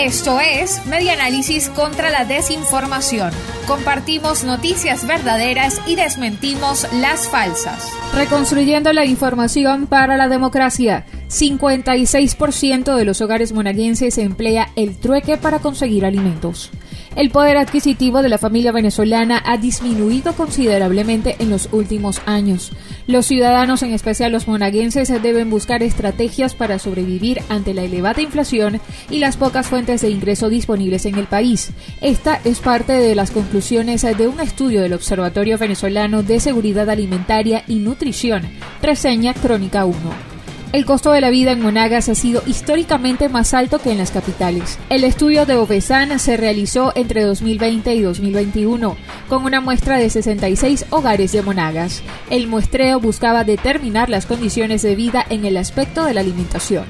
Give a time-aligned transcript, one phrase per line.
[0.00, 3.30] Esto es Media Análisis contra la Desinformación.
[3.66, 7.92] Compartimos noticias verdaderas y desmentimos las falsas.
[8.14, 11.04] Reconstruyendo la información para la democracia.
[11.28, 16.70] 56% de los hogares monaguenses emplea el trueque para conseguir alimentos.
[17.14, 22.72] El poder adquisitivo de la familia venezolana ha disminuido considerablemente en los últimos años.
[23.06, 28.80] Los ciudadanos, en especial los monaguenses, deben buscar estrategias para sobrevivir ante la elevada inflación
[29.10, 31.72] y las pocas fuentes de ingreso disponibles en el país.
[32.00, 37.64] Esta es parte de las conclusiones de un estudio del Observatorio Venezolano de Seguridad Alimentaria
[37.68, 38.42] y Nutrición,
[38.80, 40.31] reseña Crónica 1
[40.72, 44.10] el costo de la vida en Monagas ha sido históricamente más alto que en las
[44.10, 44.78] capitales.
[44.88, 48.96] El estudio de Ovesan se realizó entre 2020 y 2021
[49.28, 52.02] con una muestra de 66 hogares de Monagas.
[52.30, 56.84] El muestreo buscaba determinar las condiciones de vida en el aspecto de la alimentación.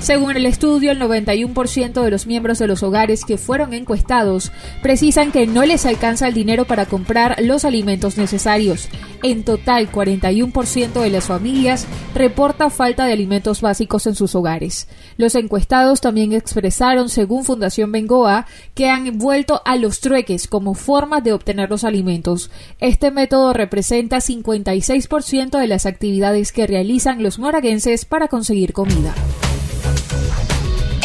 [0.00, 5.32] Según el estudio, el 91% de los miembros de los hogares que fueron encuestados precisan
[5.32, 8.88] que no les alcanza el dinero para comprar los alimentos necesarios.
[9.22, 14.86] En total, 41% de las familias reporta falta de alimentos básicos en sus hogares.
[15.16, 21.20] Los encuestados también expresaron, según Fundación Bengoa, que han vuelto a los trueques como forma
[21.20, 22.50] de obtener los alimentos.
[22.78, 29.14] Este método representa 56% de las actividades que realizan los moraguenses para conseguir comida.